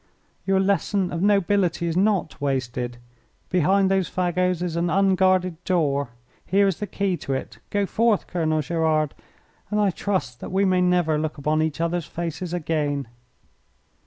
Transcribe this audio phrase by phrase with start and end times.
[0.47, 2.97] Your lesson of nobility is not wasted.
[3.51, 6.09] Behind those fagots is an unguarded door.
[6.43, 7.59] Here is the key to it.
[7.69, 9.13] Go forth, Colonel Gerard,
[9.69, 13.09] and I trust that we may never look upon each other's faces again."